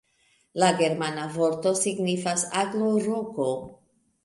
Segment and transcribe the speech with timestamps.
[0.61, 3.49] La germana vorto signifas aglo-roko.